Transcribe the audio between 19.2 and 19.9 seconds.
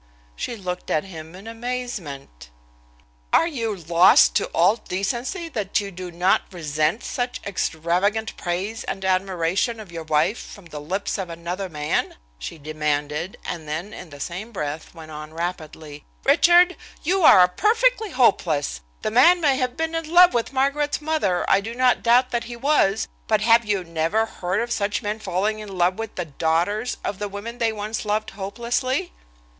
may have